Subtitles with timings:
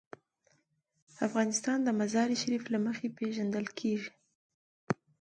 [1.27, 4.11] افغانستان د مزارشریف له مخې پېژندل کېږي.